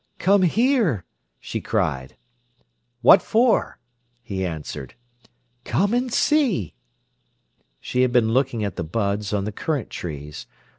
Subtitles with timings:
[0.17, 1.05] "Come here!"
[1.39, 2.17] she cried.
[3.03, 3.77] "What for?"
[4.23, 4.95] he answered.
[5.63, 6.73] "Come and see."
[7.79, 10.47] She had been looking at the buds on the currant trees.